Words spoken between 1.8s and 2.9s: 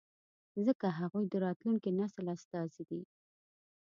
نسل استازي